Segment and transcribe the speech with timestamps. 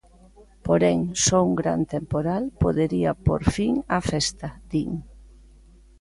[0.65, 4.91] Porén, "só un gran temporal podería pór fin á festa", din.